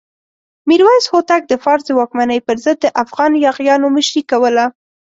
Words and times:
میرویس 0.67 1.05
هوتک 1.11 1.41
د 1.47 1.53
فارس 1.63 1.83
د 1.87 1.91
واکمنۍ 1.99 2.39
پر 2.47 2.57
ضد 2.65 2.77
د 2.81 2.87
افغان 3.03 3.31
یاغیانو 3.45 3.87
مشري 3.97 4.21
کوله. 4.31 4.65